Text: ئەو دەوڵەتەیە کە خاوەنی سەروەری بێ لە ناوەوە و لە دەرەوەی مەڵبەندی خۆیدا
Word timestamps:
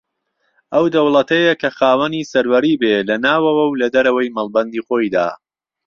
ئەو 0.73 0.85
دەوڵەتەیە 0.95 1.53
کە 1.61 1.69
خاوەنی 1.77 2.27
سەروەری 2.31 2.79
بێ 2.81 2.95
لە 3.09 3.15
ناوەوە 3.25 3.63
و 3.67 3.79
لە 3.81 3.87
دەرەوەی 3.95 4.33
مەڵبەندی 4.35 4.83
خۆیدا 4.87 5.27